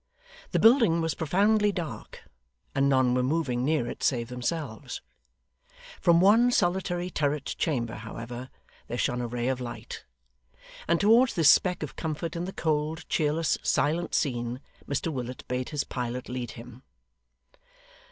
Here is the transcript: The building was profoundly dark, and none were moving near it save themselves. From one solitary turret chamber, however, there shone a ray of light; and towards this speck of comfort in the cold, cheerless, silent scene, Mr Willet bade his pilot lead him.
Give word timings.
The 0.49 0.57
building 0.57 0.99
was 0.99 1.13
profoundly 1.13 1.71
dark, 1.71 2.23
and 2.73 2.89
none 2.89 3.13
were 3.13 3.21
moving 3.21 3.63
near 3.63 3.85
it 3.87 4.01
save 4.01 4.29
themselves. 4.29 4.99
From 6.01 6.19
one 6.19 6.49
solitary 6.51 7.11
turret 7.11 7.53
chamber, 7.59 7.93
however, 7.93 8.49
there 8.87 8.97
shone 8.97 9.21
a 9.21 9.27
ray 9.27 9.47
of 9.47 9.61
light; 9.61 10.03
and 10.87 10.99
towards 10.99 11.35
this 11.35 11.51
speck 11.51 11.83
of 11.83 11.95
comfort 11.97 12.35
in 12.35 12.45
the 12.45 12.51
cold, 12.51 13.07
cheerless, 13.09 13.59
silent 13.61 14.15
scene, 14.15 14.59
Mr 14.87 15.13
Willet 15.13 15.47
bade 15.47 15.69
his 15.69 15.83
pilot 15.83 16.27
lead 16.27 16.53
him. 16.57 16.81